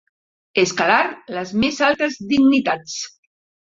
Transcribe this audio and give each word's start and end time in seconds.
Escalar 0.61 1.03
les 1.37 1.53
més 1.67 1.79
altes 1.91 2.21
dignitats. 2.35 3.01